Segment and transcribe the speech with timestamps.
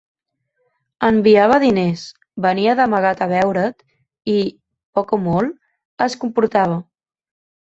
[1.09, 2.05] Enviava diners,
[2.47, 3.77] venia d'amagat a veure't
[4.37, 4.39] i,
[4.99, 5.57] poc o molt,
[6.07, 6.83] es comportava.